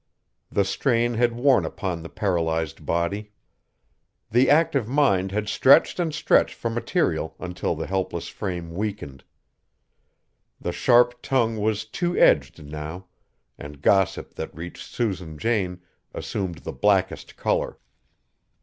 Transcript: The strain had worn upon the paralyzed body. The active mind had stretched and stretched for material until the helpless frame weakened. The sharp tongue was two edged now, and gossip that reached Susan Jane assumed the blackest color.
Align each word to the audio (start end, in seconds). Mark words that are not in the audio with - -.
The 0.49 0.65
strain 0.65 1.13
had 1.13 1.33
worn 1.33 1.63
upon 1.63 2.01
the 2.01 2.09
paralyzed 2.09 2.87
body. 2.87 3.33
The 4.31 4.49
active 4.49 4.87
mind 4.87 5.31
had 5.31 5.47
stretched 5.47 5.99
and 5.99 6.11
stretched 6.11 6.55
for 6.55 6.71
material 6.71 7.35
until 7.37 7.75
the 7.75 7.85
helpless 7.85 8.27
frame 8.27 8.71
weakened. 8.73 9.23
The 10.59 10.71
sharp 10.71 11.21
tongue 11.21 11.57
was 11.57 11.85
two 11.85 12.17
edged 12.17 12.63
now, 12.65 13.05
and 13.59 13.79
gossip 13.83 14.33
that 14.33 14.55
reached 14.57 14.81
Susan 14.91 15.37
Jane 15.37 15.83
assumed 16.15 16.55
the 16.65 16.73
blackest 16.73 17.37
color. 17.37 17.77